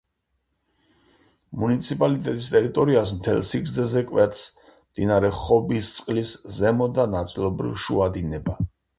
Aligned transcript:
მუნიციპალიტეტის 1.63 2.47
ტერიტორიას 2.53 3.11
მთელ 3.17 3.41
სიგრძეზე 3.49 4.01
კვეთს 4.11 4.41
მდინარე 4.69 5.29
ხობისწყლის 5.41 6.31
ზემო 6.57 6.87
და 6.97 7.05
ნაწილობრივ 7.17 7.77
შუა 7.85 8.09
დინება. 8.17 8.57